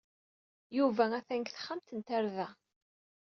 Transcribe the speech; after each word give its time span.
Yuba 0.77 1.03
atan 1.17 1.39
deg 1.41 1.47
texxamt 1.51 1.89
n 1.97 1.99
tarda. 2.07 2.47